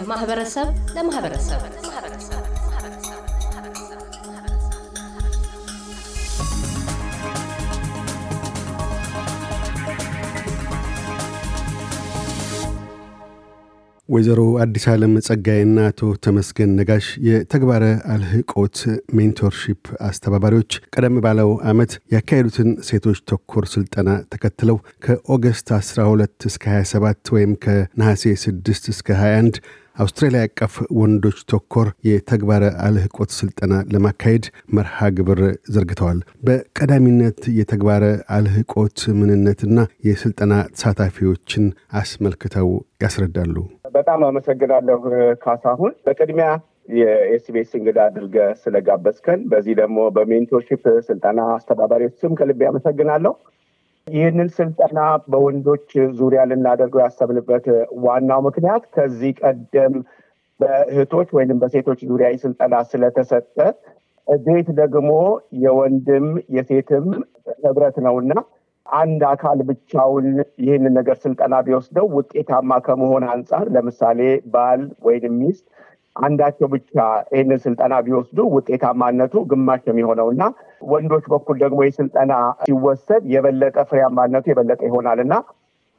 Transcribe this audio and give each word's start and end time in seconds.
ከማህበረሰብ 0.00 0.68
ለማህበረሰብ። 0.96 1.60
ወይዘሮ 14.08 14.40
አዲስ 14.62 14.84
ዓለም 14.92 15.14
ጸጋይና 15.26 15.78
አቶ 15.88 16.10
ተመስገን 16.24 16.70
ነጋሽ 16.78 17.06
የተግባረ 17.26 17.84
አልህቆት 18.12 18.76
mentorship 19.16 19.82
አስተባባሪዎች 20.06 20.78
ቀደም 20.94 21.16
ባለው 21.24 21.50
ዓመት 21.72 21.92
ያካሄዱትን 22.14 22.70
ሴቶች 22.88 23.18
ተኮር 23.30 23.66
ስልጠና 23.74 24.12
ተከትለው 24.34 24.78
ከኦገስት 25.06 25.68
12 25.78 26.48
እስከ 26.50 26.64
27 26.76 27.34
ወይም 27.36 27.52
ከነሐሴ 27.66 28.32
6 28.46 28.90
እስከ 28.94 29.10
21 29.20 29.60
አውስትራሊያ 29.98 30.40
አቀፍ 30.46 30.74
ወንዶች 30.98 31.38
ተኮር 31.50 31.88
የተግባረ 32.08 32.64
አልህቆት 32.84 33.30
ስልጠና 33.36 33.74
ለማካሄድ 33.92 34.44
መርሃ 34.76 35.08
ግብር 35.16 35.40
ዘርግተዋል። 35.74 36.18
በቀዳሚነት 36.46 37.40
የተግባረ 37.58 38.04
አልህቆት 38.36 38.98
ምንነትና 39.18 39.78
የስልጠና 40.08 40.52
ተሳታፊዎችን 40.74 41.64
አስመልክተው 42.00 42.70
ያስረዳሉ። 43.04 43.56
በጣም 43.96 44.22
አመሰግናለሁ 44.28 45.00
ካሳሁን። 45.44 45.94
በቅድሚያ 46.06 46.48
የኤስቢኤስ 46.94 47.72
እንግዳ 47.78 47.98
አድርገ 48.08 48.36
ስለጋበዝከን፣ 48.62 49.40
በዚህ 49.50 49.74
ደግሞ 49.80 49.98
በ 50.16 50.27
mentorship 50.27 50.84
ስልጠና 51.08 51.40
አስተባባሪዎች 51.56 52.14
ስም 52.22 52.34
ከልቤ 52.38 52.62
አመሰግናለሁ። 52.70 53.34
ይህንን 54.08 54.48
ስልጠና 54.56 55.00
በወንዶች 55.30 55.88
ዙሪያ 56.18 56.40
ልናደርገው 56.50 57.00
ያሰብንበት 57.04 57.66
ዋናው 58.04 58.40
ምክንያት 58.46 58.84
ከዚህ 58.94 59.32
ቀደም 59.42 59.94
በእህቶች 60.60 61.28
ወይንም 61.36 61.58
በሴቶች 61.62 62.00
ዙሪያ 62.10 62.28
ስልጠና 62.44 62.76
ስለተሰጠ 62.90 63.56
ቤት 64.26 64.68
ደግሞ 64.78 65.10
የወንድም 65.62 66.26
የሴትም 66.56 67.06
ህብረት 67.64 67.96
ነውና 68.06 68.32
አንድ 68.86 69.22
አካል 69.30 69.58
ብቻውን 69.70 70.26
ይህንን 70.64 70.92
ነገር 70.98 71.16
ስልጠና 71.24 71.54
ቢወስደው 71.66 72.06
ውጤታማ 72.16 72.78
ከመሆን 72.86 73.24
አንጻር 73.32 73.66
ለምሳሌ 73.74 74.20
ባል 74.54 74.82
ወይንም 75.06 75.34
ሚስት 75.42 75.64
አንዳቸው 76.18 76.68
ብቻ 76.72 76.94
ይህንን 77.32 77.60
ስልጠና 77.64 77.94
ቢወስዱ 78.06 78.38
ውጤታማነቱ 78.54 79.34
ግማሽ 79.50 79.82
የሚሆነው 79.88 80.28
እና 80.34 80.42
ወንዶች 80.92 81.24
በኩል 81.32 81.56
ደግሞ 81.64 81.78
ይህ 81.86 81.94
ስልጠና 81.98 82.32
ሲወሰድ 82.64 83.24
የበለጠ 83.34 83.76
ፍሬያማነቱ 83.90 84.44
የበለጠ 84.50 84.80
ይሆናል 84.88 85.20
እና 85.24 85.34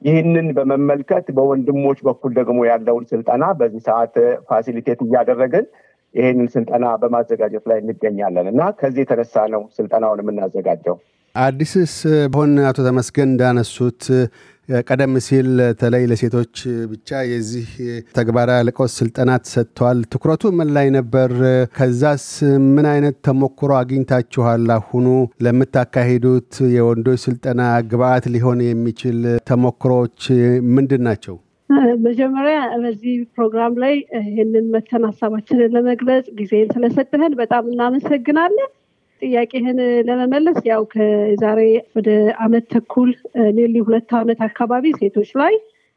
ይህንን 0.01 0.47
በመመልከት 0.57 1.25
በወንድሞች 1.37 1.99
በኩል 2.07 2.31
ደግሞ 2.37 2.59
ያለውን 2.69 3.05
ስልጠና 3.11 3.45
በዚህ 3.59 3.81
ሰዓት 3.87 4.13
ፋሲሊቴት 4.49 4.99
እያደረግን 5.05 5.65
ይህንን 6.15 6.47
ስልጠና 6.53 6.85
በማዘጋጀት 7.01 7.65
ላይ 7.71 7.79
እንገኛለን 7.81 8.47
እና 8.53 8.61
ከዚህ 8.79 9.01
የተነሳ 9.03 9.43
ነው 9.53 9.63
ስልጠናውን 9.75 10.21
የምናዘጋጀው። 10.23 10.95
አዲስስ 11.35 11.93
በሆን 12.31 12.53
አቶ 12.69 12.79
ተመስገን 12.87 13.29
እንዳነሱት 13.29 14.03
ቀደም 14.85 15.13
ሲል 15.25 15.47
በተለይ 15.59 16.03
ለሴቶች 16.09 16.55
ብቻ 16.91 17.19
የዚህ 17.29 17.69
ተግባራ 18.17 18.51
ልቆት 18.67 18.91
ስልጠና 18.95 19.31
ተሰጥተዋል። 19.43 19.99
ትኩረቱ 20.13 20.51
ምን 20.57 20.69
ላይ 20.75 20.87
ነበር? 20.97 21.31
ከዛስ 21.77 22.25
ምን 22.69 22.87
አይነት 22.91 23.17
ተሞክሮ 23.27 23.71
አግኝታችኋል? 23.79 24.65
አሁኑ 24.77 25.07
ለምታካሂዱት 25.45 26.53
የወንዶች 26.75 27.21
ስልጠና 27.25 27.61
ግብአት 27.91 28.25
ሊሆን 28.35 28.61
የሚችል 28.67 29.19
ተሞክሮዎች 29.49 30.19
ምንድን 30.75 31.03
ናቸው? 31.09 31.37
መጀመሪያ 32.05 32.59
በዚህ 32.83 33.15
ፕሮግራም 33.35 33.73
ላይ 33.83 33.93
ይህንን 34.23 34.65
መተን 34.75 35.03
ሀሳባችንን 35.09 35.73
ለመግለጽ 35.75 36.25
ጊዜን 36.39 36.69
ስለሰጥህን 36.75 37.33
በጣም 37.41 37.65
እናመሰግናለን። 37.71 38.69
ጥያቄህን 39.21 39.79
ለመመለስ 40.07 40.57
ያው 40.69 40.83
ከዛሬ 40.93 41.59
ወደ 41.97 42.09
አመት 42.43 42.65
ተኩል 42.73 43.09
ኔሊ 43.57 43.75
ሁለት 43.87 44.11
አመት 44.19 44.39
አካባቢ 44.47 44.91
ሴቶች 44.99 45.29
ላይ 45.41 45.53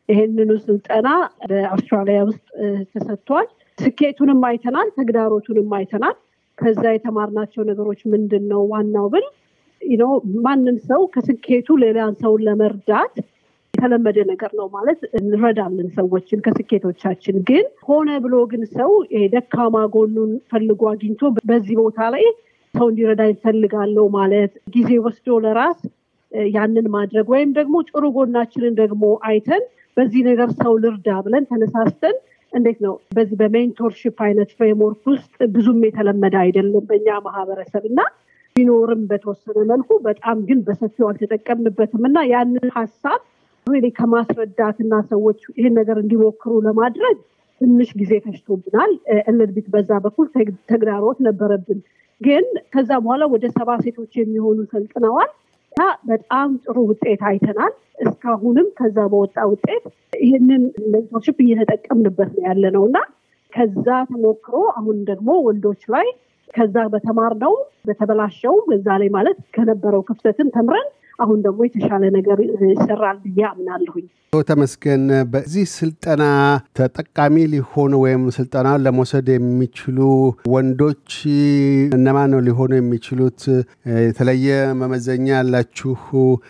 ይህንኑ 0.09 0.51
ስልጠና 0.65 1.09
በአውስትራሊያ 1.51 2.21
ውስጥ 2.31 2.47
ተሰጥቷል። 2.93 3.47
ስኬቱንም 3.79 4.41
አይተናል፣ 4.49 4.89
ተግዳሮቱንም 4.99 5.71
አይተናል። 5.79 6.17
ከዛ 6.59 6.83
የተማርናቸው 6.93 7.63
ነገሮች 7.71 8.01
ምንድን 8.13 8.45
ነው? 8.53 8.63
ዋናው 8.73 9.07
ብል 9.15 9.27
ማንም 10.43 10.77
ሰው 10.89 11.03
ከስኬቱ 11.15 11.69
ሌላን 11.83 12.13
ሰውን 12.21 12.43
ለመርዳት 12.47 13.15
የተለመደ 13.75 14.19
ነገር 14.31 14.51
ነው 14.59 14.67
ማለት 14.75 15.01
እንረዳለን 15.19 15.89
ሰዎችን 15.97 16.43
ከስኬቶቻችን። 16.45 17.37
ግን 17.49 17.65
ሆነ 17.87 18.09
ብሎ 18.25 18.35
ግን 18.51 18.63
ሰው 18.77 18.91
ደካማ 19.33 19.77
ጎኑን 19.95 20.33
ፈልጎ 20.51 20.83
አግኝቶ 20.93 21.21
በዚህ 21.49 21.77
ቦታ 21.81 22.09
ላይ 22.15 22.25
ሰው 22.75 22.87
እንዲረዳ 22.91 23.23
ይፈልጋለሁ 23.31 24.05
ማለት 24.15 24.53
ጊዜ 24.75 24.91
ወስዶ 25.05 25.39
ለራስ 25.45 25.81
ያንን 26.53 26.87
ማድረግ 26.95 27.27
ወይም 27.33 27.51
ደግሞ 27.59 27.75
ጥሩ 27.89 28.05
ጎናችንን 28.15 28.75
ደግሞ 28.79 29.05
አይተን 29.29 29.63
በዚህ 29.97 30.23
ነገር 30.29 30.51
ሰው 30.61 30.73
ልርዳ 30.83 31.09
ብለን 31.25 31.49
ተነሳስተን 31.51 32.17
እንዴት 32.53 32.79
ነው 32.85 32.95
በዚህ 33.17 33.37
በ 33.41 33.53
mentorship 33.53 34.17
አይነት 34.27 34.51
framework 34.57 35.03
ውስጥ 35.13 35.37
ብዙም 35.55 35.81
የተለመደ 35.87 36.35
አይደለም 36.43 36.85
በእኛ 36.89 37.19
ማህበረሰብ 37.27 37.85
እና 37.91 38.01
ቢኖርም 38.57 39.03
በተወሰነ 39.11 39.59
መልኩ 39.71 39.91
በጣም 40.07 40.39
ግን 40.49 40.59
በሰፊው 40.67 41.07
አልተጠቀምንበትም 41.11 42.03
እና 42.09 42.19
ያንን 42.33 42.69
ሀሳብ 42.79 43.21
ሬ 43.67 43.89
ከማስረዳት 43.99 44.77
እና 44.85 44.95
ሰዎች 45.11 45.41
ይህን 45.59 45.75
ነገር 45.81 45.97
እንዲሞክሩ 46.01 46.53
ለማድረግ 46.67 47.17
ትንሽ 47.61 47.91
ጊዜ 48.01 48.13
ፈጅቶብናል። 48.25 48.93
a 49.31 49.34
little 49.34 49.56
bit 49.56 49.67
በዛ 49.75 49.91
በኩል 50.07 50.27
ተግዳሮት 50.71 51.19
ነበረብን። 51.27 51.81
ግን 52.23 52.45
ከዛ 52.75 52.91
በኋላ 53.03 53.25
ወደ 53.33 53.47
ሰባ 53.57 53.71
ሴቶች 53.85 54.13
የሚሆኑ 54.17 54.59
ሰልጥነዋል 54.73 55.31
በጣም 56.09 56.49
ጥሩ 56.65 56.77
ውጤት 56.89 57.21
አይተናል። 57.29 57.73
እስካሁንም 58.05 58.67
ከዛ 58.79 58.99
በወጣ 59.13 59.37
ውጤት 59.53 59.85
ይህንን 60.21 60.63
ሜንቶርሽፕ 60.93 61.37
እየተጠቀምንበት 61.45 62.31
ነው 62.35 62.45
ያለ 62.49 62.65
ነው 62.77 62.83
እና 62.89 62.99
ከዛ 63.53 63.87
ተሞክሮ 64.11 64.55
አሁን 64.79 64.99
ደግሞ 65.11 65.31
ወንዶች 65.47 65.83
ላይ 65.95 66.07
ከዛ 66.55 66.77
በተማርነው 66.93 67.55
በተበላሸው 67.87 68.55
በዛ 68.69 68.87
ላይ 69.03 69.09
ማለት 69.17 69.39
ከነበረው 69.57 70.03
ክፍተትን 70.09 70.49
ተምረን 70.57 70.89
አሁን 71.23 71.39
ደግሞ 71.47 71.61
የተሻለ 71.67 72.03
ነገር 72.17 72.39
ይሰራል 72.73 73.17
ብዬ 73.25 73.41
አምናለሁኝ። 73.51 74.07
ተመስገን፣ 74.49 75.03
በዚህ 75.33 75.65
ስልጠና 75.73 76.23
ተጠቃሚ 76.79 77.35
ሊሆኑ 77.53 77.93
ወይም 78.05 78.23
ስልጠናውን 78.37 78.85
ለመውሰድ 78.85 79.27
የሚችሉ 79.33 79.99
ወንዶች 80.53 81.11
እነማን 81.97 82.31
ነው 82.35 82.41
ሊሆኑ 82.47 82.73
የሚችሉት? 82.79 83.41
የተለየ 84.03 84.49
መመዘኛ 84.81 85.27
ያላችሁ? 85.35 85.93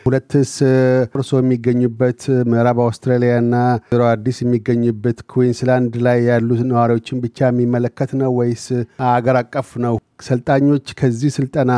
ሁለትስ 0.06 0.54
እርሶ 1.16 1.32
የሚገኙበት 1.42 2.20
ምዕራብ 2.52 2.80
አውስትራሊያ 2.86 3.34
እና 3.42 3.56
ወይዘሮ 3.88 4.04
አዲስ 4.12 4.38
የሚገኙበት 4.44 5.18
ኩዊንስላንድ 5.32 5.96
ላይ 6.06 6.20
ያሉ 6.30 6.48
ነዋሪዎችን 6.70 7.22
ብቻ 7.26 7.50
የሚመለከት 7.50 8.12
ነው 8.22 8.32
ወይስ 8.40 8.66
አገር 9.10 9.38
አቀፍ 9.42 9.70
ነው? 9.86 9.96
ሰልጣኞች 10.22 10.86
ከዚህ 10.98 11.30
ስልጠና 11.36 11.72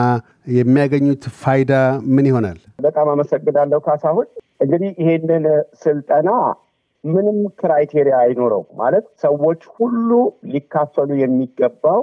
የሚያገኙት 0.55 1.25
ፋይዳ 1.41 1.73
ምን 2.15 2.27
ይሆናል? 2.31 2.59
በጣም 2.81 3.07
አመሰግናለሁ 3.13 3.79
ካሳሁን። 3.87 4.27
እንግዲህ 4.61 4.91
ይሄንን 5.03 5.45
ስልጠና 5.83 6.29
ምንም 7.05 7.39
criteria 7.61 8.17
አይኖረው 8.25 8.63
ማለት 8.77 9.07
ሰዎች 9.25 9.63
ሁሉ 9.77 10.11
ሊካፈሉ 10.53 11.11
የሚገባው 11.23 12.01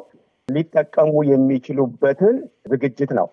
ሊጠቀሙ 0.48 1.14
የሚችሉበትን 1.32 2.36
ዝግጅት 2.72 3.12
ነው። 3.20 3.28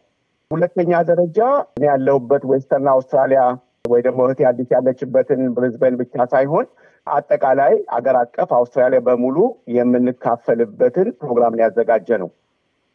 ሁለተኛ 0.50 1.00
ደረጃ 1.08 1.38
እኔ 1.76 1.84
ያለሁበት 1.90 2.42
Western 2.50 2.88
Australia 2.92 3.40
ወይ 3.84 4.00
ደግሞ 4.06 4.20
እህቴ 4.26 4.40
አዲስ 4.50 4.68
ያለችበትን 4.74 5.40
ብሪዝበን 5.56 5.94
ብቻ 6.00 6.24
ሳይሆን 6.32 6.66
አጠቃላይ 7.06 7.74
አገር 7.96 8.16
አቀፍ 8.22 8.50
አውስትራሊያ 8.56 9.00
በሙሉ 9.06 9.36
የምንካፈልበትን 9.76 11.08
ፕሮግራምን 11.20 11.62
ያዘጋጀ 11.64 12.08
ነው። 12.22 12.30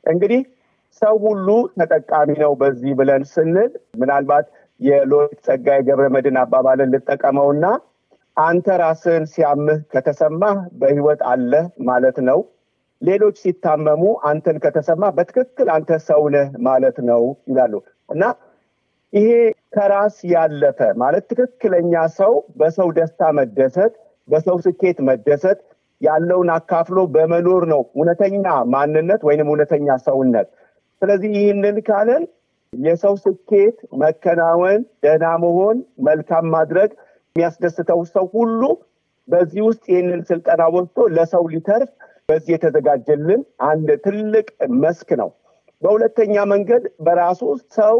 እንግዲህ 0.03 0.41
ሰው 1.01 1.15
ሁሉ 1.25 1.47
ተጠቃሚ 1.77 2.29
ነው 2.41 2.51
በዚህ 2.61 2.91
ብለን 2.99 3.23
ስንል 3.29 3.71
ምናልባት 3.97 4.45
የሎሬት 4.81 5.39
ጸጋዬ 5.47 5.79
ገብረ 5.87 6.05
መድን 6.15 6.37
አባባልን 6.41 6.91
ልጠቀመውና 6.93 7.65
አንተ 8.37 8.67
ራስን 8.81 9.23
ሲያምህ 9.31 9.79
ከተሰማህ 9.93 10.57
በህይወት 10.73 11.21
አለህ 11.31 11.65
ማለት 11.89 12.17
ነው። 12.29 12.39
ሌሎች 13.01 13.35
ሲታመሙ 13.43 14.03
አንተን 14.29 14.57
ከተሰማ 14.63 15.03
በትክክል 15.17 15.67
አንተ 15.75 15.91
ሰው 16.07 16.21
ማለት 16.67 16.97
ነው 17.09 17.21
ይላሉ 17.49 17.73
እና 18.09 18.23
ይሄ 19.13 19.29
ከራስ 19.73 20.15
ያለፈ 20.31 20.79
ማለት 21.01 21.23
ትክክለኛ 21.31 21.93
ሰው 22.19 22.31
በሰው 22.59 22.89
ደስታ 22.97 23.31
መደሰት፣ 23.39 23.93
በሰው 24.27 24.57
ስኬት 24.65 24.97
መደሰት 25.09 25.59
ያለውን 26.03 26.49
አካፍሎ 26.55 26.99
በመኖር 27.13 27.63
ነው 27.73 27.81
እውነተኛ 27.95 28.45
ማንነት 28.73 29.21
ወይንም 29.27 29.49
እውነተኛ 29.51 29.97
ሰውነት። 30.05 30.47
ስለዚህ 31.01 31.31
ይህንን 31.37 31.77
ካለን 31.87 32.23
የሰው 32.73 33.13
ስኬት፣ 33.23 33.77
መከናወን፣ 34.03 34.81
ደህና 35.03 35.25
መሆን፣ 35.43 35.77
መልካም 36.07 36.45
ማድረግ 36.55 36.89
የሚያስደስተው 37.35 38.01
ሰው 38.13 38.25
ሁሉ 38.35 38.61
በዚህ 39.27 39.61
ውስጥ 39.67 39.83
ይህንን 39.91 40.21
ስልጠና 40.29 40.63
ወስዶ 40.75 41.05
ለሰው 41.15 41.43
ሊተርፍ 41.53 41.91
በዚህ 42.29 42.51
የተዘጋጀልን 42.53 43.41
አንድ 43.67 43.89
ትልቅ 44.05 44.47
መስክ 44.81 45.09
ነው። 45.21 45.29
በሁለተኛ 45.81 46.35
መንገድ 46.51 46.83
በራሱ 47.05 47.41
ሰው 47.77 47.97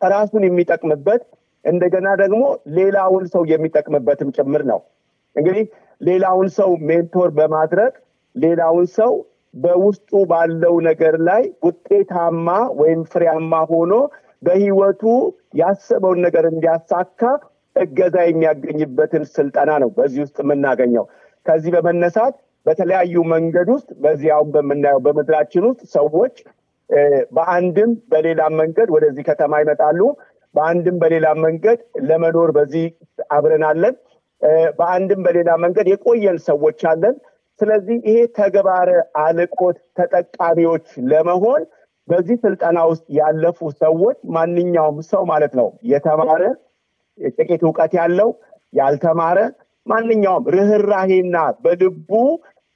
ራሱን 0.00 0.42
የሚጠቅምበት 0.46 1.22
እንደገና 1.64 2.08
ደግሞ 2.20 2.42
ሌላውን 2.76 3.24
ሰው 3.32 3.42
የሚጠቅምበትም 3.50 4.28
ጭምር 4.36 4.62
ነው። 4.70 4.80
እንግዲህ 5.38 5.64
ሌላውን 6.00 6.48
ሰው 6.58 6.70
ሜንቶር 6.88 7.28
በማድረግ 7.38 7.92
ሌላውን 8.34 8.86
ሰው 8.98 9.12
በውስጡ 9.54 10.10
ባለው 10.30 10.74
ነገር 10.88 11.14
ላይ 11.28 11.42
ውጤታማ 11.66 12.48
ወይም 12.80 13.00
ፍሬያማ 13.12 13.52
ሆኖ 13.70 13.92
በህይወቱ 14.42 15.02
ያሰበውን 15.60 16.18
ነገር 16.26 16.44
እንዲያሳካ 16.50 17.20
እገዛ 17.76 18.16
የሚያገኝበትን 18.26 19.24
ስልጠና 19.34 19.70
ነው 19.82 19.90
በዚህ 19.96 20.20
ውስጥ 20.24 20.38
የምናገኘው። 20.44 21.04
ከዚህ 21.46 21.70
በመነሳት 21.76 22.34
በተለያዩ 22.66 23.16
መንገድ 23.32 23.68
ውስጥ 23.74 23.90
በዚህ 24.04 24.30
በምናየው 24.54 25.00
በምድራችን 25.04 25.66
ውስጥ 25.68 25.82
ሰዎች 25.96 26.34
በአንድም 27.36 27.90
በሌላም 28.12 28.54
መንገድ 28.60 28.88
ወደዚህ 28.94 29.24
ከተማ 29.30 29.54
ይመጣሉ። 29.62 30.00
በአንድም 30.54 30.96
በሌላ 31.02 31.26
መንገድ 31.44 31.78
ለመኖር 32.08 32.50
በዚህ 32.56 32.84
አብረናለን። 33.36 33.94
በአንድም 34.78 35.20
በሌላ 35.26 35.50
መንገድ 35.62 35.86
የቆየን 35.90 36.38
ሰዎች 36.48 36.80
አለን። 36.90 37.16
ስለዚህ 37.60 37.96
ይሄ 38.08 38.18
ተግባረ 38.36 38.90
አልቆት 39.22 39.78
ተጠቃሚዎች 39.98 40.86
ለመሆን 41.10 41.62
በዚህ 42.08 42.36
ስልጠና 42.44 42.78
ውስጥ 42.90 43.06
ያለፉ 43.16 43.58
ሰዎች 43.80 44.18
ማንኛውም 44.36 44.98
ሰው 45.10 45.22
ማለት 45.30 45.52
ነው 45.60 45.68
የተማረ 45.90 46.42
ጥቂት 47.36 47.62
እውቀት 47.66 47.92
ያለው 47.98 48.28
ያልተማረ 48.72 49.38
ማንኛውም 49.86 50.46
ርኅራሄና 50.54 51.36
በልቡ 51.64 52.10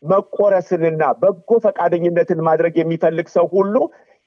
መቆረስንና 0.03 1.03
በጎ 1.23 1.51
ፈቃደኝነትን 1.65 2.41
ማድረግ 2.47 2.75
የሚፈልግ 2.81 3.27
ሰው 3.35 3.47
ሁሉ 3.55 3.75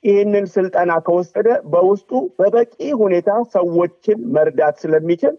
ይህንን 0.03 0.45
ስልጠና 0.53 0.91
ከወሰደ 1.05 1.47
በውስጡ 1.73 2.09
በበቂ 2.39 2.73
ሁኔታ 3.01 3.29
ሰዎችን 3.55 4.19
መርዳት 4.35 4.75
ስለሚችል 4.83 5.35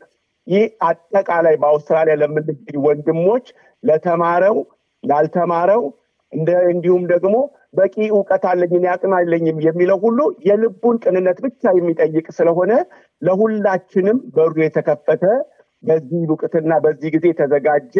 ይህ 0.47 0.65
አጠቃላይ 0.89 1.55
በአውስትራሊያ 1.63 2.15
ለምንገኝ 2.15 2.77
ወንድሞች 2.87 3.47
ለተማረው 3.83 4.59
ላልተማረው 5.05 5.83
እንዲሁም 6.69 7.03
ደግሞ 7.13 7.35
በቂ 7.75 7.97
እውቀት 8.11 8.45
አለኝ 8.51 8.85
አቅም 8.93 9.13
አለኝም 9.19 9.59
የሚለው 9.61 9.99
ሁሉ 10.05 10.21
የልቡን 10.47 10.97
ቅንነት 11.05 11.39
ብቻ 11.45 11.73
የሚጠይቅ 11.77 12.27
ስለሆነ 12.39 12.73
ለሁላችንም 13.23 14.19
በሩ 14.37 14.55
የተከፈተ 14.65 15.25
በዚህ 15.85 16.23
እውቀትና 16.29 16.75
በዚህ 16.85 17.11
ጊዜ 17.17 17.27
የተዘጋጀ 17.31 17.97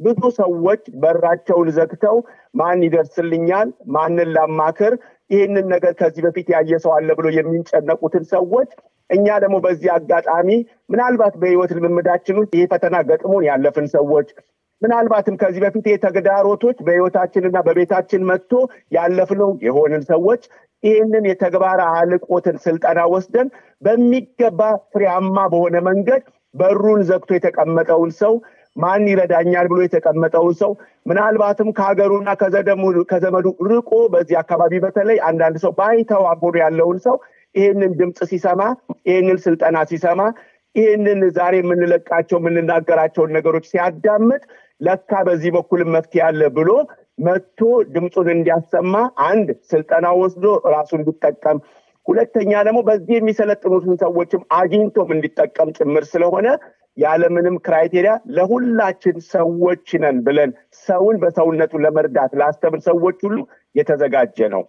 ብዙ 0.00 0.20
ሰዎች 0.38 0.82
በራቸውን 1.02 1.68
ዘግተው 1.76 2.16
ማን 2.54 2.84
ይደርስልኛል፣ 2.86 3.68
ማንን 3.96 4.30
ላማክር፣ 4.36 4.94
ይህንን 5.30 5.66
ነገር 5.72 5.92
ከዚህ 6.00 6.22
በፊት 6.26 6.46
ያየ 6.54 6.78
ሰው 6.84 6.92
አለ 6.96 7.08
ብሎ 7.18 7.26
የሚንጨነቁትን 7.34 8.24
ሰዎች 8.32 8.70
እኛ 9.10 9.26
ደግሞ 9.44 9.56
በዚህ 9.64 9.90
አጋጣሚ 9.96 10.48
ምናልባት 10.92 11.34
በህይወት 11.42 11.70
ልምምዳችን 11.76 12.38
ይህ 12.54 12.64
ፈተና 12.72 12.96
ገጥሞን 13.08 13.46
ያለፍን 13.48 13.86
ሰዎች 13.96 14.28
ምናልባትም 14.82 15.34
ከዚህ 15.40 15.60
በፊት 15.64 15.86
የተግዳሮቶች 15.90 16.76
በህይወታችንና 16.86 17.58
በቤታችን 17.66 18.26
መጥቶ 18.30 18.52
ያለፍነው 18.96 19.50
የሆንን 19.66 20.02
ሰዎች 20.12 20.42
ይህንን 20.82 21.24
የተግባር 21.30 21.80
አልቆትን 21.88 22.56
ስልጠና 22.64 23.00
ወስደን 23.14 23.48
በሚገባ 23.82 24.60
ፍሬያማ 24.92 25.38
በሆነ 25.52 25.76
መንገድ 25.88 26.22
በሩን 26.54 27.00
ዘግቶ 27.10 27.30
የተቀመጠውን 27.34 28.10
ሰው 28.22 28.32
ማን 28.76 29.04
ይረዳኛል 29.10 29.66
ብሎ 29.70 29.78
የተቀመጠውን 29.82 30.54
ሰው 30.60 30.72
ምናልባትም 31.06 31.68
ከሀገሩና 31.78 32.30
ከዘመዱ 33.10 33.46
ርቆ 33.70 33.90
በዚህ 34.12 34.36
አካባቢ 34.42 34.72
በተለይ 34.84 35.18
አንዳንድ 35.30 35.56
ሰው 35.64 35.72
ጓዳ 36.32 36.54
ያለውን 36.62 36.98
ሰው 37.06 37.16
ይህንን 37.54 37.92
ድምፅ 38.00 38.18
ሲሰማ 38.30 38.62
ይህንን 39.08 39.38
ስልጠና 39.44 39.78
ሲሰማ 39.90 40.20
ይህንን 40.74 41.20
ዛሬ 41.38 41.54
የምንለቃቸው 41.60 42.38
የምንናገራቸውን 42.40 43.32
ነገሮች 43.36 43.64
ሲያዳምጥ 43.70 44.42
ለካ 44.80 45.12
በዚህ 45.28 45.50
በኩልም 45.56 45.90
መፍትሄ 45.96 46.20
አለ 46.28 46.42
ብሎ 46.58 46.70
መጥቶ 47.18 47.60
ድምፁን 47.94 48.28
እንዲያሰማ 48.34 48.94
አንድ 49.26 49.48
ስልጠና 49.70 50.06
ወስዶ 50.20 50.44
ራሱ 50.74 50.90
እንዲጠቀም 50.98 51.58
ሁለተኛ 52.06 52.52
ደግሞ 52.66 52.78
በዚህ 52.86 53.14
የሚሰለጥኑትን 53.16 53.96
ሰዎችም 54.02 54.42
አግኝቶም 54.58 55.10
እንዲጠቀም 55.16 55.68
ጭምር 55.78 56.04
ስለሆነ 56.12 56.46
ያለምንም 57.00 57.56
criteria 57.66 58.12
ለሁላችን 58.36 59.16
ሰዎች 59.32 59.88
ነን 60.02 60.18
ብለን 60.26 60.50
ሰውን 60.86 61.16
በሰውነቱ 61.22 61.82
ለመርዳት 61.84 62.32
ላስተብር 62.40 62.80
ሰዎች 62.88 63.18
ሁሉ 63.26 63.38
የተዘጋጀ 63.74 64.48
ነው። 64.54 64.62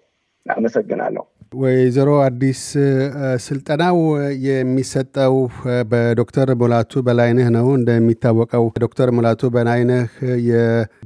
አመሰግናለሁ። 0.46 1.24
ወይዘሮ 1.52 2.10
አዲስ 2.26 2.60
ስልጠናው 3.46 3.98
የሚሰጠው 4.46 5.34
በዶክተር 5.92 6.50
ሙላቱ 6.62 7.02
በላይነህ 7.08 7.48
ነው። 7.56 7.68
እንደሚታወቀው 7.80 8.66
ዶክተር 8.84 9.10
ሙላቱ 9.18 9.50
በላይነህ 9.56 10.06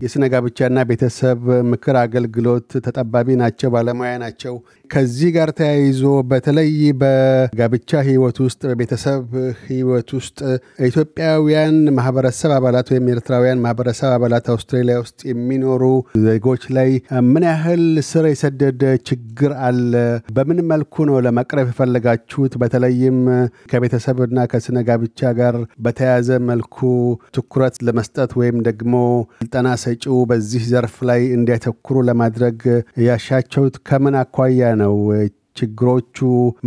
የስነ 0.04 0.24
ጋብቻና 0.34 0.84
ቤተሰብ 0.90 1.40
ምክር 1.72 1.98
አገልግሎት 2.04 2.70
ተጠባቢ 2.88 3.38
ናቸው፣ 3.42 3.72
ባለሙያ 3.76 4.12
ናቸው። 4.24 4.56
ከዚህ 4.90 5.30
ጋር 5.36 5.50
ተያይዞ 5.60 6.02
በተለይ 6.30 6.70
በጋብቻ 7.00 8.04
ህይወት 8.08 8.38
ውስጥ 8.46 8.62
በቤተሰብ 8.70 9.26
ህይወት 9.66 10.10
ውስጥ 10.18 10.38
ኢትዮጵያውያን 10.90 11.78
ማህበረሰብ 11.98 12.52
አባላት 12.58 12.88
ወይም 12.94 13.10
ኤርትራውያን 13.14 13.64
ማህበረሰብ 13.66 14.10
አባላት 14.18 14.46
አውስትራሊያ 14.54 14.98
ውስጥ 15.04 15.20
የሚኖሩ 15.32 15.84
ዜጎች 16.26 16.64
ላይ 16.78 16.92
ምን 17.32 17.46
ያህል 17.50 17.84
ስር 18.10 18.26
የሰደደ 18.32 18.82
ችግር 19.10 19.52
አለ? 19.66 19.92
በምን 20.36 20.60
መልኩ 20.70 21.06
ነው 21.08 21.18
ለመቅረብ 21.26 21.68
የፈለጋችሁት? 21.70 22.54
በተለይም 22.62 23.18
ከቤተሰብና 23.72 24.40
ከስነ 24.52 24.78
ጋብቻ 24.88 25.32
ጋር 25.40 25.56
በተያያዘ 25.86 26.30
መልኩ 26.50 26.78
ትኩረት 27.36 27.78
ለመስጠት 27.88 28.32
ወይም 28.40 28.58
ደግሞ 28.68 28.94
ስልጠና 29.40 29.70
ሰጪው 29.84 30.18
በዚህ 30.32 30.66
ዘርፍ 30.72 30.98
ላይ 31.10 31.24
እንዲያተኩሩ 31.38 32.04
ለማድረግ 32.10 32.60
ያሻቸውት 33.08 33.78
ከምን 33.90 34.18
አኳያ 34.22 34.74
ነው? 34.84 34.96
ችግሮቹ 35.60 36.18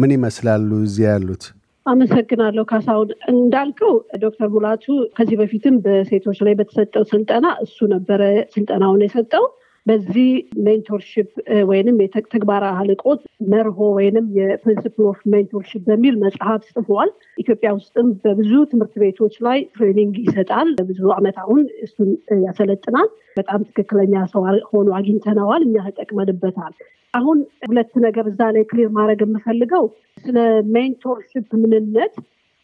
ምን 0.01 0.13
ይመስላሉ 0.15 0.69
እዚህ 0.85 1.05
ያሉት? 1.09 1.43
አመሰግናለሁ 1.87 2.63
ካሳሁን። 2.71 3.11
እንዳልከው 3.33 3.93
ዶክተር 4.23 4.49
ሙላቱ 4.55 4.85
ከዚህ 5.17 5.37
በፊትም 5.41 5.75
በሴቶች 5.85 6.39
ላይ 6.47 6.55
በተሰጠው 6.59 7.05
ስልጠና 7.13 7.47
እሱ 7.65 7.87
ነበረ 7.95 8.23
ስልጠናውን 8.55 9.05
የሰጠው። 9.07 9.45
በዚህ 9.89 10.31
mentorship 10.65 11.29
ወይንም 11.69 11.97
የተግባረ 12.03 12.65
አልህቆት 12.71 13.21
መርሆ 13.53 13.79
ወይንም 13.97 14.27
የ 14.39 14.51
principle 14.51 15.05
of 15.11 15.21
mentorship 15.35 15.83
በሚል 15.89 16.15
መጽሐፍ 16.25 16.63
ጽፏል። 16.73 17.11
ኢትዮጵያ 17.39 17.71
ውስጥም 17.77 18.09
በብዙ 18.25 18.53
ትምህርት 18.73 18.95
ቤቶች 19.03 19.35
ላይ 19.47 19.59
training 19.75 20.15
ይሰጣል። 20.25 20.71
ለብዙ 20.79 21.01
ዓመት 21.17 21.39
አሁን 21.45 21.63
እሱን 21.87 22.11
ያሰለጥናል። 22.45 23.09
በጣም 23.37 23.63
ትክክለኛ 23.69 24.25
ሰው 24.33 24.45
ሆኖ 24.71 24.89
አግኝተነዋል። 24.99 25.65
እኛ 25.69 25.77
ተጠቅመንበታል። 25.89 26.75
አሁን 27.15 27.39
ሁለት 27.69 27.93
ነገር 28.07 28.25
እዛ 28.33 28.41
ላይ 28.55 28.65
clear 28.71 28.89
ማድረግ 28.97 29.21
የምፈልገው 29.25 29.85
ስለ 30.25 30.37
mentorship 30.75 31.49
ምንነት 31.63 32.15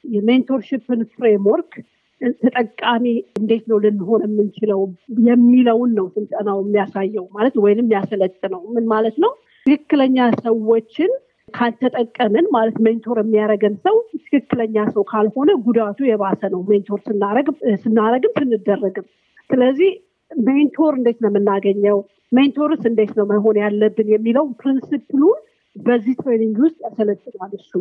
የ 0.04 0.18
mentorship 0.18 0.87
ን 0.87 1.00
framework 1.12 1.72
ተጠቃሚ 2.42 3.04
እንዴት 3.38 3.64
ነው 3.70 3.78
ልንሆን 3.84 4.22
የምንችለው 4.26 4.80
የሚለውን 5.28 5.90
ነው 5.98 6.06
ስልጠናው 6.14 6.58
የሚያሳየው 6.62 7.26
ማለት 7.36 7.54
ወይንም 7.64 7.84
የሚያሰለጥነው። 7.84 8.62
ምን 8.74 8.86
ማለት 8.92 9.16
ነው? 9.24 9.32
ትክክለኛ 9.66 10.16
ሰዎችን 10.40 11.12
ካልተጠቀምን 11.54 12.46
ማለት 12.54 12.76
mentor 12.84 13.16
የሚያደርገን 13.20 13.74
ሰው 13.84 13.96
ትክክለኛ 14.24 14.76
ሰው 14.94 15.02
ካልሆነ 15.10 15.50
ጉዳቱ 15.66 15.98
የባሰ 16.08 16.42
ነው። 16.54 16.60
mentor 16.70 17.00
ስናረግም 17.04 17.56
ስንደረግም። 18.36 19.06
ስለዚህ 19.50 19.90
mentor 20.30 20.92
እንዴት 20.98 21.18
ነው 21.22 21.30
የምናገኘው? 21.30 21.98
mentor 22.32 22.70
ስ 22.70 22.82
እንዴት 22.90 23.12
ነው 23.18 23.26
መሆን 23.32 23.56
ያለብን 23.62 24.08
የሚለው 24.12 24.46
principle 24.60 25.14
ኡን 25.14 25.38
በዚህ 25.76 26.14
training 26.20 26.56
ውስጥ 26.64 26.78
ያሰለጥናል 26.86 27.52
እሱ 27.58 27.72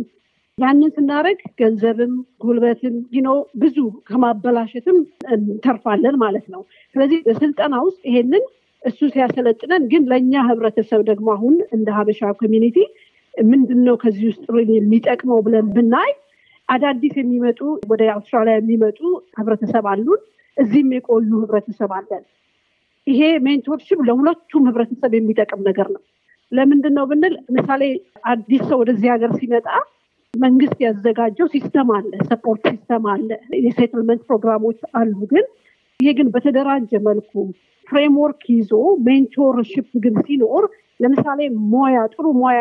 ያንን 0.58 0.92
ስናደርግ 0.96 1.40
ገንዘብም 1.60 2.12
ጉልበትም 2.44 2.96
ነው 3.26 3.38
ብዙ 3.62 3.78
ከማበላሸትም 4.08 4.98
እንተርፋለን 5.36 6.16
ማለት 6.24 6.46
ነው። 6.54 6.62
ስለዚህ 6.96 7.20
በስልጠና 7.28 7.76
ውስጥ 7.86 8.02
ይሄንን 8.10 8.44
እሱ 8.82 9.00
ሲያሰለጥነን፣ 9.14 9.84
ግን 9.92 10.04
ለእኛ 10.12 10.34
ህብረተሰብ 10.48 11.02
ደግሞ 11.10 11.28
አሁን 11.36 11.56
እንደ 11.76 11.88
ሀበሻ 11.98 12.32
community 12.42 12.78
ምንድን 13.34 13.80
ነው 13.88 13.96
ከዚህ 14.02 14.26
ውስጥ 14.32 14.46
የሚጠቅመው 14.74 15.40
ብለን 15.46 15.68
ብናይ 15.76 16.12
አዳዲስ 16.70 17.16
የሚመጡ 17.20 17.60
ወደ 17.92 18.02
አውስትራሊያ 18.16 18.56
የሚመጡ 18.58 19.00
ህብረተሰብ 19.40 19.88
አሉን። 19.92 20.22
እዚህም 20.58 20.90
የቆዩ 20.96 21.30
ህብረተሰብ 21.44 21.92
አለን። 21.98 22.24
ይሄ 23.08 23.22
mentorship 23.46 24.00
ለሁለቱም 24.08 24.68
ህብረተሰብ 24.70 25.14
የሚጠቅም 25.18 25.62
ነገር 25.70 25.88
ነው። 25.96 26.02
ለምንድን 26.52 26.94
ነው 26.98 27.06
ብንል 27.10 27.36
ምሳሌ 27.56 27.84
አዲስ 28.26 28.62
ሰው 28.70 28.78
ወደዚህ 28.82 29.08
ሀገር 29.14 29.32
ሲመጣ 29.40 29.68
መንግስት 30.34 30.78
ያዘጋጀው 30.84 31.48
system 31.54 31.90
አለ፣ 31.96 32.12
support 32.30 32.64
system 32.70 33.04
አለ፣ 33.14 33.30
የ 33.64 33.73
settlement 33.73 34.22
ፕሮግራሞች 34.30 34.80
አሉ። 35.00 35.18
ግን 35.32 35.46
ይሄ 36.00 36.12
ግን 36.18 36.28
በተደራጀ 36.34 36.92
መልኩ 37.08 37.32
framework 37.88 38.42
ይዞ 38.54 38.72
mentorship 39.08 39.90
ግን 40.04 40.16
ሲኖር 40.26 40.64
ለምሳሌ 41.00 41.40
ሞያ 41.74 42.00
ጥሩ 42.14 42.26
ሞያ 42.40 42.60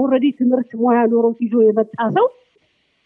already 0.00 0.26
ትምህርት 0.40 0.70
ሞያ 0.82 0.98
ኖሮት 1.12 1.38
ይዞ 1.44 1.54
የመጣ 1.66 1.96
ሰው 2.16 2.26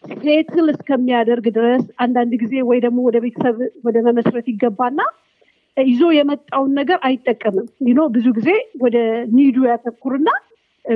settle 0.03 0.67
እስከሚያደርግ 0.73 1.45
ድረስ 1.55 1.83
አንዳንድ 2.03 2.33
ጊዜ 2.41 2.55
ወይ 2.69 2.79
ደግሞ 2.85 2.99
ወደ 3.07 3.17
ቤተሰብ 3.23 3.55
ወደ 3.85 3.97
መመስረት 4.07 4.47
ይገባና 4.51 4.99
ይዞ 5.77 6.01
የመጣውን 6.17 6.71
ነገር 6.79 6.97
አይጠቀምም። 7.07 7.65
you 7.87 7.93
know 7.93 8.01
ብዙ 8.15 8.27
ጊዜ 8.37 8.49
ወደ 8.83 8.97
need 9.37 9.50
ኡ 9.50 9.57
ያተኩርና 9.69 10.29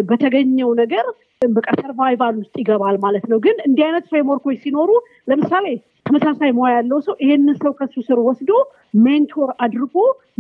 በተገኘው 0.09 0.71
ነገር 0.79 1.05
በቃ 1.51 1.67
survival 1.79 2.35
ውስጥ 2.39 2.55
ይገባል 2.61 2.95
ማለት 3.03 3.25
ነው። 3.31 3.37
ግን 3.39 3.57
እንዲህ 3.67 3.83
አይነት 3.85 4.05
framework 4.09 4.43
ኦች 4.43 4.57
ሲኖሩ 4.63 4.89
ለምሳሌ 5.29 5.65
ተመሳሳይ 6.05 6.51
ሙያ 6.57 6.69
ያለው 6.75 6.99
ሰው 7.05 7.15
ይሄንን 7.23 7.55
ሰው 7.61 7.71
ከሱ 7.77 7.95
ስር 8.07 8.19
ወስዶ 8.25 8.51
mentor 9.03 9.49
አድርጎ 9.65 9.95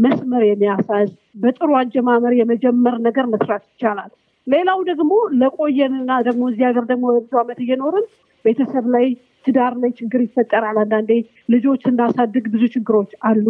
መስመር 0.05 0.43
የሚያሳዝ 0.45 1.09
በጥሩ 1.41 1.69
አጀማመር 1.79 2.33
የመጀመር 2.37 2.95
ነገር 3.07 3.25
መስራት 3.33 3.63
ይቻላል። 3.69 4.11
ሌላው 4.47 4.79
ደግሞ 4.89 5.11
ለቆየንና 5.39 6.11
ደግሞ 6.27 6.43
እዚህ 6.51 6.63
ሀገር 6.69 6.85
ደግሞ 6.91 7.05
በብዙ 7.11 7.33
ዓመት 7.41 7.59
እየኖርን 7.65 8.05
ቤተሰብ 8.45 8.85
ላይ 8.95 9.05
ትዳር 9.45 9.73
ላይ 9.81 9.91
ችግር 9.99 10.21
ይፈጠራል። 10.25 10.77
አንዳንዴ 10.83 11.11
ልጆች 11.49 11.83
እናሳድግ 11.91 12.45
ብዙ 12.53 12.63
ችግሮች 12.75 13.11
አሉ። 13.29 13.45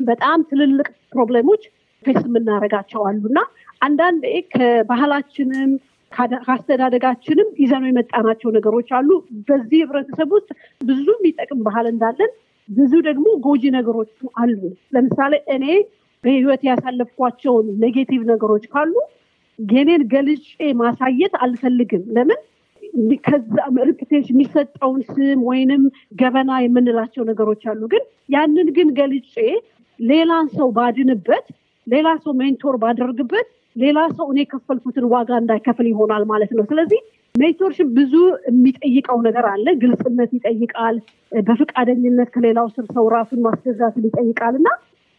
በጣም 0.00 0.38
ትልልቅ 0.50 0.86
problem 1.12 1.44
ኦች 1.44 1.62
face 2.04 2.20
የምናደርጋቸው 2.24 3.02
አሉ 3.08 3.22
እና 3.30 3.40
አንዳንዴ 3.80 4.24
ከባህላችንም 4.54 5.72
ከአስተዳደጋችንም 6.12 7.48
ይዘነው 7.62 7.88
የመጣናቸው 7.90 8.50
ነገሮች 8.56 8.88
አሉ። 8.98 9.08
በዚህ 9.48 9.78
ህብረተሰብ 9.84 10.30
ውስጥ 10.36 10.50
ብዙ 10.80 11.06
የሚጠቅም 11.16 11.60
ባህል 11.66 11.86
እንዳለን 11.92 12.32
ብዙ 12.68 12.92
ደግሞ 13.08 13.26
ጎጂ 13.46 13.62
ነገሮች 13.76 14.10
አሉ። 14.42 14.60
ለምሳሌ 14.94 15.34
እኔ 15.56 15.64
በህይወት 16.24 16.62
ያሳለፍኳቸውን 16.68 17.66
negative 17.82 18.20
ነገሮች 18.30 18.64
ካሉ 18.72 18.94
የኔን 19.58 20.02
ገልጬ 20.12 20.46
ማሳየት 20.80 21.34
አልፈልግም። 21.44 22.04
ለምን 22.16 22.40
ከዛ 23.24 23.54
reputation 23.88 24.32
የሚሰጠውን 24.32 25.00
ስም 25.10 25.40
ወይንም 25.48 25.82
ገበና 26.20 26.50
የምንላቸው 26.64 27.22
ነገሮች 27.30 27.62
አሉ። 27.70 27.82
ግን 27.92 28.02
ያንን 28.28 28.68
ግን 28.76 28.88
ገልጬ 28.98 29.34
ሌላን 30.00 30.46
ሰው 30.56 30.68
ባድንበት፣ 30.76 31.46
ሌላ 31.86 32.08
ሰው 32.24 32.32
mentor 32.40 32.76
ባደርግበት 32.82 33.48
ሌላ 33.76 33.98
ሰው 34.16 34.26
እኔ 34.32 34.38
የከፈልኩትን 34.42 35.06
ዋጋ 35.12 35.30
እንዳይከፍል 35.40 35.86
ይሆናል 35.90 36.24
ማለት 36.30 36.50
ነው። 36.56 36.64
ስለዚህ 36.70 37.00
mentorship 37.34 37.88
ብዙ 37.96 38.12
የሚጠይቀው 38.48 39.18
ነገር 39.26 39.46
አለ። 39.52 39.66
ግልጽነት 39.80 40.30
ይጠይቃል። 40.36 40.96
በፈቃደኝነት 41.48 42.28
ከሌላው 42.34 42.68
ስር 42.74 42.86
ሰው 42.96 43.06
ራሱን 43.14 43.40
ማስገዛትን 43.46 44.06
ይጠይቃል 44.08 44.56
እና 44.60 44.68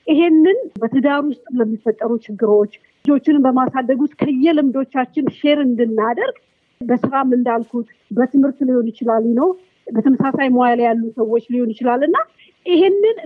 ይሄንን 0.08 0.58
በትዳር 0.82 1.22
ውስጥ 1.30 1.46
ለሚፈጠሩ 1.60 2.12
ችግሮች 2.26 2.74
ልጆችንን 3.06 3.44
በማሳደግ 3.46 4.00
ውስጥ 4.04 4.16
ከየልምዶቻችን 4.22 5.26
share 5.38 5.60
እንድናደርግ 5.66 6.38
በስራም 6.82 7.30
እንዳልኩት 7.38 7.88
በትምህርት 8.12 8.60
ሊሆን 8.68 8.88
ይችላል 8.92 9.26
ነው 9.40 9.50
በተመሳሳይ 9.88 10.48
ሙያ 10.54 10.70
ላይ 10.72 10.86
ያሉ 10.88 11.04
ሰዎች 11.18 11.44
ሊሆን 11.54 11.72
ይችላል 11.74 12.02
እና 12.08 12.18
ይሄንን 12.66 13.18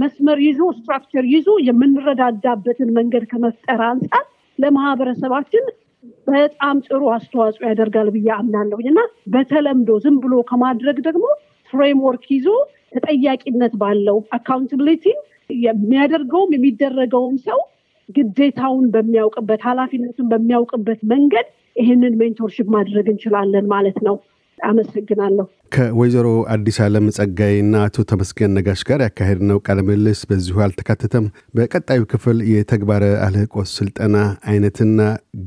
መስመር 0.00 0.38
ይዞ 0.46 0.60
structure 0.76 1.24
ይዞ 1.32 1.48
የምንረዳዳበትን 1.68 2.90
መንገድ 2.98 3.24
ከመፍጠር 3.32 3.82
አንጻር 3.88 4.24
ለማህበረሰባችን 4.58 5.64
በጣም 6.26 6.76
ጥሩ 6.86 7.02
አስተዋጽኦ 7.14 7.64
ያደርጋል 7.68 8.08
ብዬ 8.14 8.28
አምናለሁኝ 8.36 8.86
እና 8.92 9.00
በተለምዶ 9.34 9.98
ዝም 10.04 10.16
ብሎ 10.24 10.34
ከማድረግ 10.50 10.98
ደግሞ 11.06 11.24
framework 11.72 12.26
ይዞ 12.34 12.48
ተጠያቂነት 12.92 13.72
ባለው 13.80 14.18
accountability 14.36 15.04
የሚያደርገውም 15.64 16.52
የሚደረገውም 16.56 17.36
ሰው 17.48 17.60
ግዴታውን 18.08 18.86
በሚያውቅበት 18.94 19.60
ኃላፊነቱን 19.68 20.26
በሚያውቅበት 20.32 21.00
መንገድ 21.12 21.46
ይህንን 21.76 22.14
mentorship 22.20 22.68
ማድረግ 22.76 23.06
እንችላለን 23.12 23.66
ማለት 23.72 23.98
ነው። 24.06 24.16
አመሰግናለሁ። 24.58 25.44
ከወይዘሮ 25.74 26.26
አዲስ 26.52 26.76
ዓለም 26.84 27.06
ጸጋይና 27.16 27.74
አቶ 27.86 28.04
ተመስገን 28.10 28.54
ነጋሽ 28.56 28.82
ጋር 28.88 29.00
ያካሄድነው 29.04 29.58
ቃለ 29.66 29.78
ምልልስ 29.88 30.20
በዚሁ 30.30 30.56
አልተካተተም። 30.66 31.26
በቀጣዩ 31.56 32.02
ክፍል 32.12 32.38
የተግባረ 32.52 33.04
አልህቆት 33.26 33.68
ስልጠና 33.74 34.16
አይነትና 34.50 35.00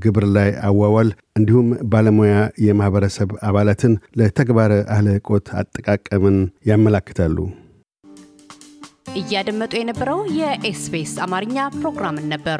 ግብር 0.03 0.27
ላይ 0.35 0.51
አዋዋል 0.69 1.09
እንዲሁም 1.39 1.69
ባለሙያ 1.91 2.35
የማህበረሰብ 2.67 3.31
አባላትን 3.49 3.95
ለተግባረ 4.19 4.73
አልህቆት 4.97 5.47
አጠቃቀምን 5.61 6.37
ያመላክታሉ። 6.71 7.37
እያደመጡ 9.19 9.73
የነበረው 9.77 10.19
የ 10.39 10.69
SBS 10.69 11.13
አማርኛ 11.25 11.57
ፕሮግራምን 11.77 12.27
ነበር። 12.33 12.59